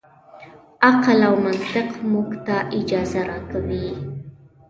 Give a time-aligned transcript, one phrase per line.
[0.87, 3.87] عقل او منطق موږ ته اجازه راکوي.